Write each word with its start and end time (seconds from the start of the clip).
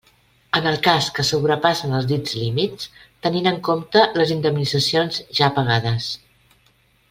En 0.59 0.69
el 0.69 0.77
cas 0.85 1.09
que 1.17 1.25
sobrepassen 1.27 1.93
els 1.97 2.07
dits 2.13 2.33
límits, 2.45 2.89
tenint 3.27 3.51
en 3.53 3.61
compte 3.69 4.07
les 4.19 4.35
indemnitzacions 4.39 5.23
ja 5.41 5.53
pagades. 5.61 6.13